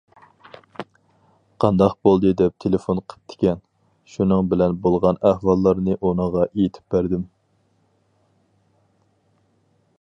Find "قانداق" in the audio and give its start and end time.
1.65-1.93